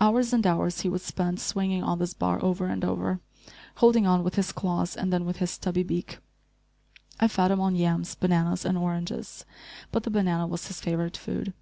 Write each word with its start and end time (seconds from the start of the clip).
Hours 0.00 0.32
and 0.32 0.44
hours 0.44 0.80
he 0.80 0.88
would 0.88 1.02
spend, 1.02 1.38
swinging 1.38 1.84
on 1.84 2.00
this 2.00 2.14
bar 2.14 2.42
over 2.44 2.66
and 2.66 2.84
over, 2.84 3.20
holding 3.76 4.08
on 4.08 4.24
with 4.24 4.34
his 4.34 4.50
claws, 4.50 4.96
and 4.96 5.12
then 5.12 5.24
with 5.24 5.36
his 5.36 5.52
stubby 5.52 5.84
beak. 5.84 6.18
I 7.20 7.28
fed 7.28 7.52
him 7.52 7.60
on 7.60 7.76
yams, 7.76 8.16
bananas 8.16 8.64
and 8.64 8.76
oranges, 8.76 9.44
but 9.92 10.02
the 10.02 10.10
banana 10.10 10.48
was 10.48 10.66
his 10.66 10.80
favorite 10.80 11.16
food. 11.16 11.54